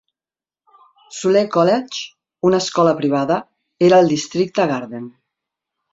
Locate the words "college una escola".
1.57-2.95